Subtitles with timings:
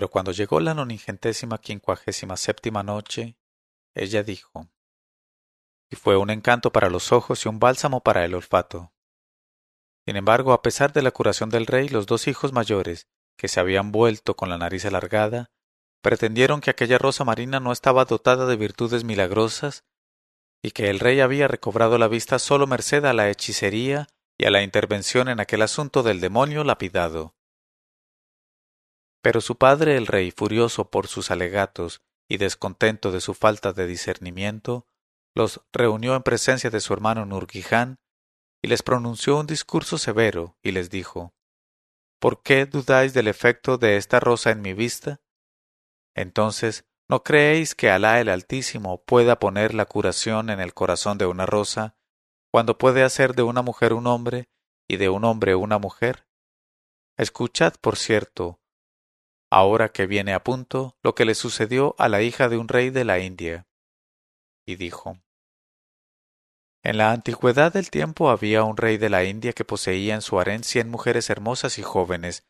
[0.00, 3.36] Pero cuando llegó la noningentésima quincuagésima séptima noche,
[3.94, 4.70] ella dijo,
[5.90, 8.94] y fue un encanto para los ojos y un bálsamo para el olfato.
[10.06, 13.60] Sin embargo, a pesar de la curación del rey, los dos hijos mayores, que se
[13.60, 15.50] habían vuelto con la nariz alargada,
[16.00, 19.84] pretendieron que aquella rosa marina no estaba dotada de virtudes milagrosas
[20.62, 24.50] y que el rey había recobrado la vista solo merced a la hechicería y a
[24.50, 27.34] la intervención en aquel asunto del demonio lapidado.
[29.22, 33.86] Pero su padre el rey, furioso por sus alegatos y descontento de su falta de
[33.86, 34.86] discernimiento,
[35.34, 37.98] los reunió en presencia de su hermano Nurguiján
[38.62, 41.34] y les pronunció un discurso severo y les dijo
[42.20, 45.20] ¿Por qué dudáis del efecto de esta rosa en mi vista?
[46.14, 51.26] Entonces, ¿no creéis que Alá el Altísimo pueda poner la curación en el corazón de
[51.26, 51.96] una rosa,
[52.50, 54.50] cuando puede hacer de una mujer un hombre
[54.86, 56.26] y de un hombre una mujer?
[57.16, 58.59] Escuchad, por cierto,
[59.50, 62.90] ahora que viene a punto, lo que le sucedió a la hija de un rey
[62.90, 63.66] de la India.
[64.64, 65.18] Y dijo,
[66.82, 70.38] En la antigüedad del tiempo había un rey de la India que poseía en su
[70.38, 72.46] harén cien mujeres hermosas y jóvenes,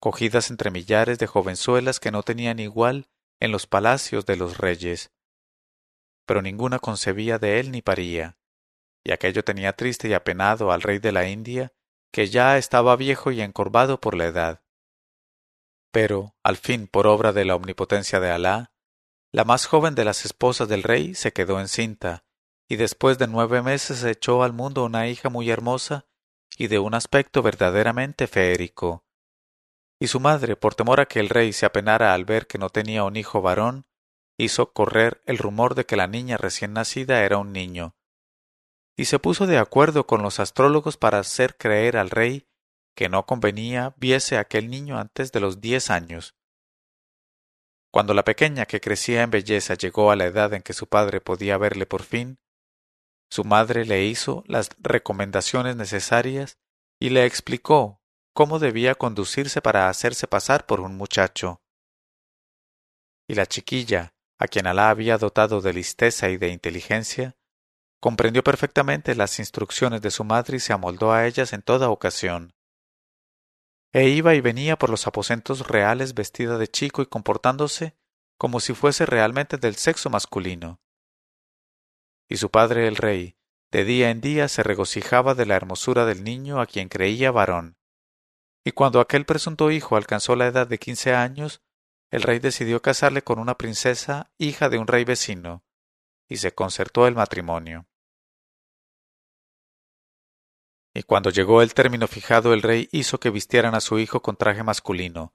[0.00, 5.12] cogidas entre millares de jovenzuelas que no tenían igual en los palacios de los reyes.
[6.26, 8.38] Pero ninguna concebía de él ni paría,
[9.04, 11.72] y aquello tenía triste y apenado al rey de la India,
[12.12, 14.62] que ya estaba viejo y encorvado por la edad.
[15.90, 18.72] Pero, al fin, por obra de la omnipotencia de Alá,
[19.32, 22.24] la más joven de las esposas del rey se quedó encinta,
[22.68, 26.06] y después de nueve meses echó al mundo una hija muy hermosa
[26.56, 29.04] y de un aspecto verdaderamente feérico.
[30.00, 32.70] Y su madre, por temor a que el rey se apenara al ver que no
[32.70, 33.86] tenía un hijo varón,
[34.36, 37.94] hizo correr el rumor de que la niña recién nacida era un niño,
[38.96, 42.49] y se puso de acuerdo con los astrólogos para hacer creer al rey
[43.00, 46.36] que no convenía viese a aquel niño antes de los diez años.
[47.90, 51.22] Cuando la pequeña que crecía en belleza llegó a la edad en que su padre
[51.22, 52.38] podía verle por fin,
[53.30, 56.58] su madre le hizo las recomendaciones necesarias
[57.00, 58.02] y le explicó
[58.34, 61.62] cómo debía conducirse para hacerse pasar por un muchacho.
[63.26, 67.34] Y la chiquilla, a quien Alá había dotado de listeza y de inteligencia,
[67.98, 72.52] comprendió perfectamente las instrucciones de su madre y se amoldó a ellas en toda ocasión
[73.92, 77.96] e iba y venía por los aposentos reales vestida de chico y comportándose
[78.38, 80.80] como si fuese realmente del sexo masculino.
[82.28, 83.36] Y su padre el rey,
[83.70, 87.76] de día en día se regocijaba de la hermosura del niño a quien creía varón.
[88.64, 91.60] Y cuando aquel presunto hijo alcanzó la edad de quince años,
[92.10, 95.64] el rey decidió casarle con una princesa, hija de un rey vecino,
[96.28, 97.89] y se concertó el matrimonio.
[100.94, 104.36] Y cuando llegó el término fijado el rey hizo que vistieran a su hijo con
[104.36, 105.34] traje masculino.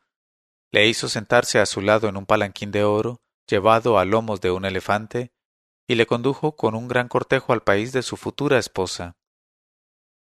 [0.72, 4.52] Le hizo sentarse a su lado en un palanquín de oro, llevado a lomos de
[4.52, 5.32] un elefante,
[5.88, 9.16] y le condujo con un gran cortejo al país de su futura esposa.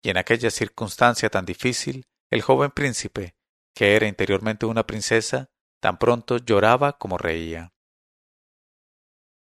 [0.02, 3.36] Y en aquella circunstancia tan difícil, el joven príncipe,
[3.74, 5.50] que era interiormente una princesa,
[5.80, 7.72] tan pronto lloraba como reía.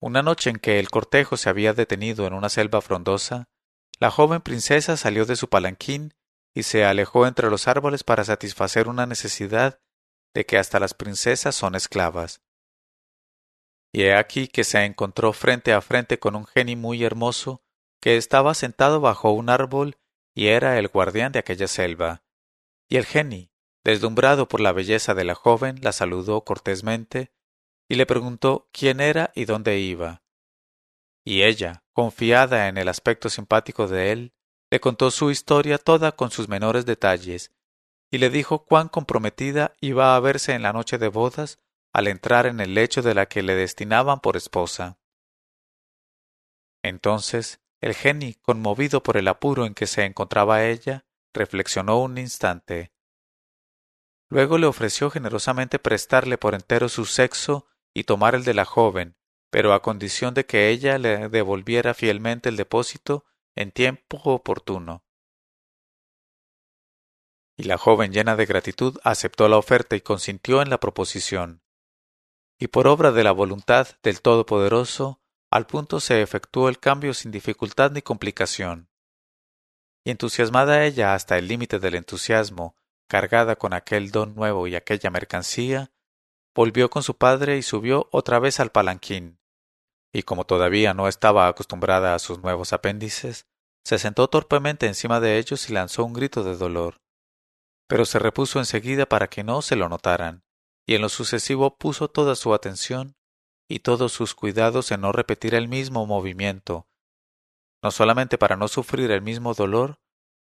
[0.00, 3.48] Una noche en que el cortejo se había detenido en una selva frondosa,
[4.00, 6.14] la joven princesa salió de su palanquín
[6.54, 9.80] y se alejó entre los árboles para satisfacer una necesidad
[10.34, 12.42] de que hasta las princesas son esclavas.
[13.92, 17.62] Y he aquí que se encontró frente a frente con un genio muy hermoso
[18.00, 19.96] que estaba sentado bajo un árbol
[20.34, 22.22] y era el guardián de aquella selva.
[22.88, 23.50] Y el genio,
[23.84, 27.32] deslumbrado por la belleza de la joven, la saludó cortésmente
[27.88, 30.22] y le preguntó quién era y dónde iba.
[31.28, 34.32] Y ella, confiada en el aspecto simpático de él,
[34.70, 37.54] le contó su historia toda con sus menores detalles,
[38.10, 41.58] y le dijo cuán comprometida iba a verse en la noche de bodas
[41.92, 44.98] al entrar en el lecho de la que le destinaban por esposa.
[46.82, 51.04] Entonces el geni, conmovido por el apuro en que se encontraba ella,
[51.34, 52.94] reflexionó un instante.
[54.30, 59.17] Luego le ofreció generosamente prestarle por entero su sexo y tomar el de la joven,
[59.50, 63.24] pero a condición de que ella le devolviera fielmente el depósito
[63.54, 65.04] en tiempo oportuno.
[67.56, 71.62] Y la joven llena de gratitud aceptó la oferta y consintió en la proposición.
[72.58, 75.20] Y por obra de la voluntad del Todopoderoso,
[75.50, 78.90] al punto se efectuó el cambio sin dificultad ni complicación.
[80.04, 82.76] Y entusiasmada ella hasta el límite del entusiasmo,
[83.08, 85.90] cargada con aquel don nuevo y aquella mercancía,
[86.54, 89.37] volvió con su padre y subió otra vez al palanquín.
[90.12, 93.46] Y como todavía no estaba acostumbrada a sus nuevos apéndices,
[93.84, 97.00] se sentó torpemente encima de ellos y lanzó un grito de dolor.
[97.86, 100.44] Pero se repuso enseguida para que no se lo notaran,
[100.86, 103.16] y en lo sucesivo puso toda su atención
[103.68, 106.86] y todos sus cuidados en no repetir el mismo movimiento,
[107.82, 110.00] no solamente para no sufrir el mismo dolor,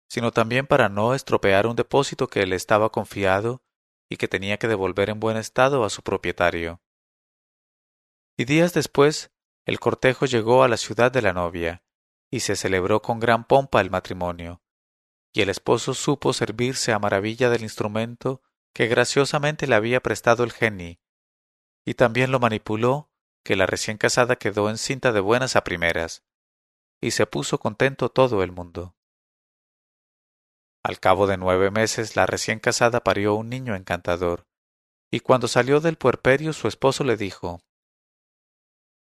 [0.10, 3.62] sino también para no estropear un depósito que le estaba confiado
[4.10, 6.82] y que tenía que devolver en buen estado a su propietario.
[8.38, 9.32] Y días después,
[9.68, 11.84] el cortejo llegó a la ciudad de la novia,
[12.32, 14.62] y se celebró con gran pompa el matrimonio,
[15.34, 18.42] y el esposo supo servirse a maravilla del instrumento
[18.74, 21.02] que graciosamente le había prestado el geni,
[21.86, 23.12] y también lo manipuló
[23.44, 26.24] que la recién casada quedó encinta de buenas a primeras,
[27.02, 28.96] y se puso contento todo el mundo.
[30.82, 34.48] Al cabo de nueve meses la recién casada parió un niño encantador,
[35.12, 37.62] y cuando salió del puerperio su esposo le dijo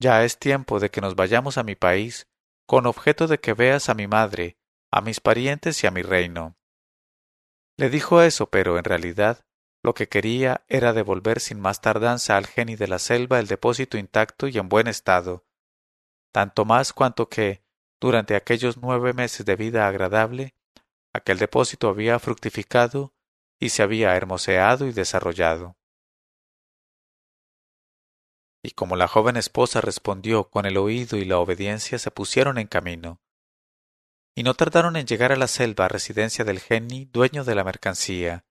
[0.03, 2.27] Ya es tiempo de que nos vayamos a mi país,
[2.67, 4.57] con objeto de que veas a mi madre,
[4.91, 6.57] a mis parientes y a mi reino.
[7.77, 9.45] Le dijo eso, pero en realidad
[9.81, 13.97] lo que quería era devolver sin más tardanza al geni de la selva el depósito
[13.97, 15.45] intacto y en buen estado,
[16.33, 17.63] tanto más cuanto que,
[18.01, 20.53] durante aquellos nueve meses de vida agradable,
[21.13, 23.13] aquel depósito había fructificado
[23.57, 25.77] y se había hermoseado y desarrollado.
[28.63, 32.67] Y como la joven esposa respondió con el oído y la obediencia, se pusieron en
[32.67, 33.21] camino.
[34.35, 38.45] Y no tardaron en llegar a la selva, residencia del geni, dueño de la mercancía,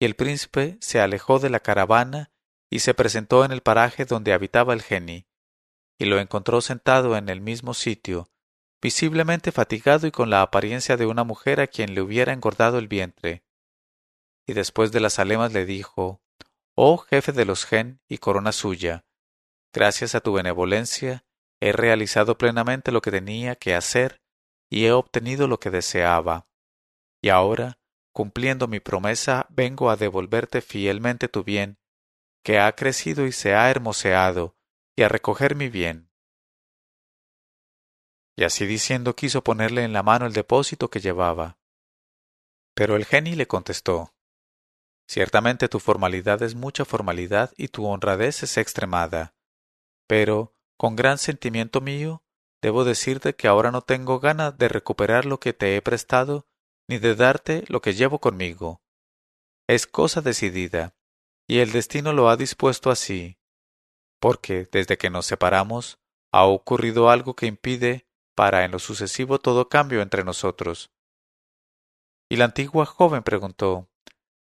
[0.00, 2.32] y el príncipe se alejó de la caravana
[2.68, 5.26] y se presentó en el paraje donde habitaba el geni,
[5.98, 8.30] y lo encontró sentado en el mismo sitio,
[8.82, 12.88] visiblemente fatigado y con la apariencia de una mujer a quien le hubiera engordado el
[12.88, 13.44] vientre.
[14.46, 16.20] Y después de las alemas le dijo,
[16.74, 19.04] Oh jefe de los gen y corona suya,
[19.72, 21.24] gracias a tu benevolencia
[21.60, 24.22] he realizado plenamente lo que tenía que hacer
[24.70, 26.48] y he obtenido lo que deseaba.
[27.22, 27.80] Y ahora
[28.12, 31.78] cumpliendo mi promesa, vengo a devolverte fielmente tu bien,
[32.44, 34.56] que ha crecido y se ha hermoseado,
[34.96, 36.10] y a recoger mi bien.
[38.36, 41.58] Y así diciendo quiso ponerle en la mano el depósito que llevaba.
[42.74, 44.14] Pero el geni le contestó
[45.08, 49.34] Ciertamente tu formalidad es mucha formalidad y tu honradez es extremada.
[50.10, 52.24] Pero, con gran sentimiento mío,
[52.60, 56.48] debo decirte que ahora no tengo gana de recuperar lo que te he prestado
[56.88, 58.82] ni de darte lo que llevo conmigo.
[59.68, 60.96] Es cosa decidida,
[61.46, 63.38] y el destino lo ha dispuesto así,
[64.18, 66.00] porque desde que nos separamos
[66.32, 70.90] ha ocurrido algo que impide para en lo sucesivo todo cambio entre nosotros.
[72.28, 73.88] Y la antigua joven preguntó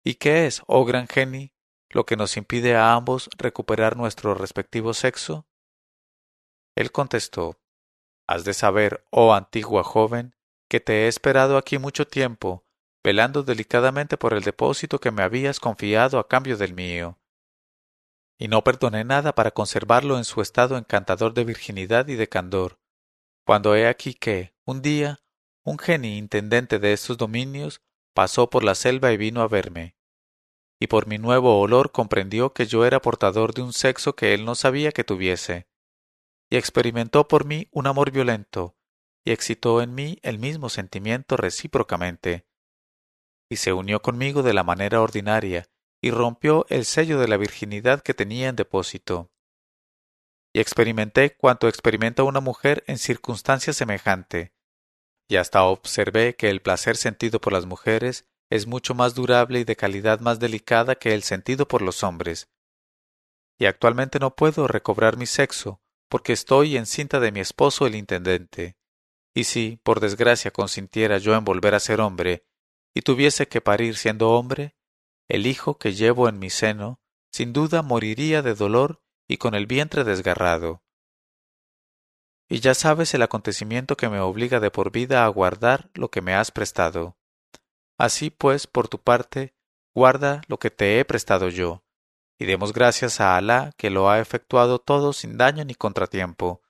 [0.03, 1.53] ¿Y qué es, oh gran geni,
[1.88, 5.47] lo que nos impide a ambos recuperar nuestro respectivo sexo?
[6.75, 7.59] Él contestó
[8.27, 10.35] Has de saber, oh antigua joven,
[10.69, 12.65] que te he esperado aquí mucho tiempo,
[13.05, 17.19] velando delicadamente por el depósito que me habías confiado a cambio del mío.
[18.39, 22.79] Y no perdoné nada para conservarlo en su estado encantador de virginidad y de candor,
[23.45, 25.21] cuando he aquí que, un día,
[25.65, 27.83] un genio intendente de estos dominios
[28.15, 29.97] pasó por la selva y vino a verme.
[30.81, 34.44] Y por mi nuevo olor comprendió que yo era portador de un sexo que él
[34.44, 35.69] no sabía que tuviese,
[36.53, 38.77] y experimentó por mí un amor violento,
[39.25, 42.47] y excitó en mí el mismo sentimiento recíprocamente.
[43.49, 45.71] Y se unió conmigo de la manera ordinaria,
[46.03, 49.32] y rompió el sello de la virginidad que tenía en depósito.
[50.53, 54.53] Y experimenté cuanto experimenta una mujer en circunstancia semejante,
[55.31, 59.65] y hasta observé que el placer sentido por las mujeres es mucho más durable y
[59.65, 62.51] de calidad más delicada que el sentido por los hombres.
[63.59, 65.81] Y actualmente no puedo recobrar mi sexo,
[66.13, 68.77] porque estoy encinta de mi esposo el intendente.
[69.35, 72.45] Y si, por desgracia, consintiera yo en volver a ser hombre,
[72.95, 74.77] y tuviese que parir siendo hombre,
[75.27, 77.01] el hijo que llevo en mi seno,
[77.33, 80.83] sin duda moriría de dolor y con el vientre desgarrado.
[82.47, 86.21] Y ya sabes el acontecimiento que me obliga de por vida a guardar lo que
[86.21, 87.17] me has prestado.
[87.97, 89.55] Así pues, por tu parte,
[89.95, 91.87] guarda lo que te he prestado yo,
[92.43, 96.61] y demos gracias a Alá que lo ha efectuado todo sin daño ni contratiempo,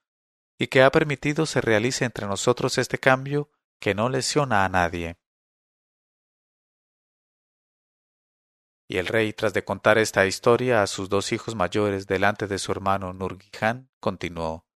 [0.59, 3.51] y que ha permitido se realice entre nosotros este cambio
[3.81, 5.17] que no lesiona a nadie.
[8.87, 12.59] Y el rey, tras de contar esta historia a sus dos hijos mayores delante de
[12.59, 14.67] su hermano Nurgihan, continuó.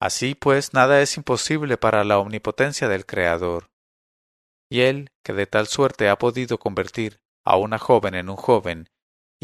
[0.00, 3.70] Así pues, nada es imposible para la omnipotencia del Creador.
[4.70, 8.88] Y él, que de tal suerte ha podido convertir a una joven en un joven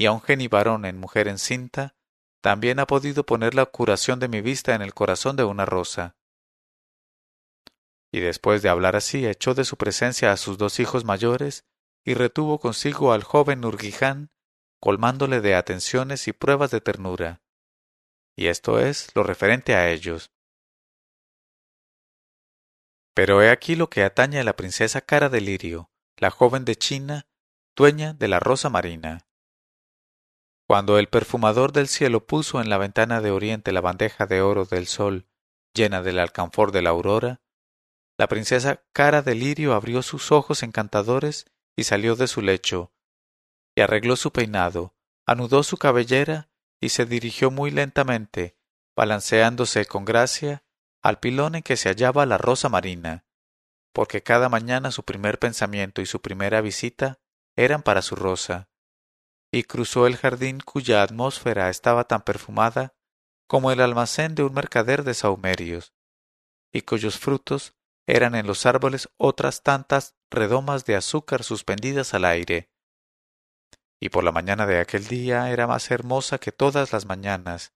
[0.01, 1.95] y a un genivarón en mujer encinta,
[2.41, 6.17] también ha podido poner la curación de mi vista en el corazón de una rosa.
[8.11, 11.67] Y después de hablar así, echó de su presencia a sus dos hijos mayores
[12.03, 14.31] y retuvo consigo al joven Nurgihan
[14.81, 17.43] colmándole de atenciones y pruebas de ternura.
[18.35, 20.33] Y esto es lo referente a ellos.
[23.13, 26.77] Pero he aquí lo que atañe a la princesa Cara de Lirio, la joven de
[26.77, 27.29] China,
[27.77, 29.27] dueña de la rosa marina.
[30.71, 34.67] Cuando el perfumador del cielo puso en la ventana de oriente la bandeja de oro
[34.67, 35.27] del sol
[35.75, 37.41] llena del alcanfor de la aurora,
[38.17, 42.93] la princesa Cara de Lirio abrió sus ojos encantadores y salió de su lecho,
[43.75, 44.95] y arregló su peinado,
[45.27, 46.51] anudó su cabellera
[46.81, 48.57] y se dirigió muy lentamente,
[48.95, 50.63] balanceándose con gracia,
[51.03, 53.25] al pilón en que se hallaba la rosa marina,
[53.93, 57.19] porque cada mañana su primer pensamiento y su primera visita
[57.57, 58.70] eran para su rosa,
[59.53, 62.95] y cruzó el jardín cuya atmósfera estaba tan perfumada
[63.47, 65.93] como el almacén de un mercader de saumerios,
[66.73, 67.75] y cuyos frutos
[68.07, 72.71] eran en los árboles otras tantas redomas de azúcar suspendidas al aire.
[74.01, 77.75] Y por la mañana de aquel día era más hermosa que todas las mañanas,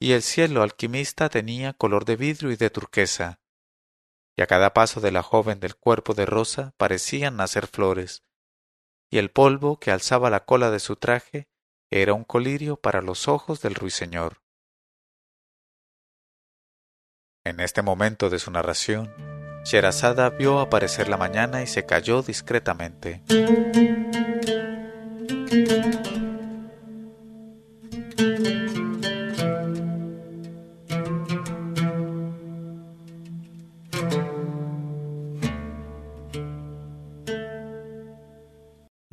[0.00, 3.40] y el cielo alquimista tenía color de vidrio y de turquesa,
[4.36, 8.24] y a cada paso de la joven del cuerpo de rosa parecían nacer flores,
[9.12, 11.46] y el polvo que alzaba la cola de su traje
[11.90, 14.38] era un colirio para los ojos del ruiseñor.
[17.44, 19.12] En este momento de su narración,
[19.64, 23.22] Sherazada vio aparecer la mañana y se calló discretamente.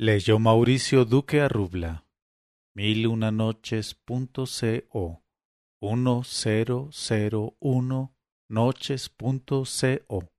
[0.02, 2.06] Leyó Mauricio Duque Arrubla.
[2.74, 5.22] Mil una noches.co
[5.82, 8.16] 1001
[8.48, 10.32] noches.co